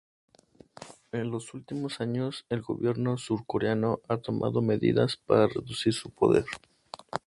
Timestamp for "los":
1.29-1.53